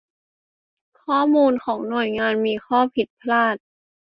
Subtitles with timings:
[1.01, 3.55] ข้อมูลของหน่วยงานมีข้อผิดพลาด